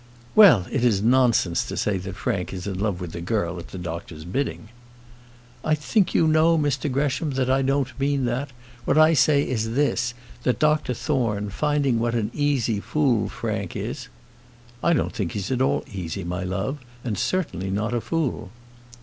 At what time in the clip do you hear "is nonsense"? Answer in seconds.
0.83-1.63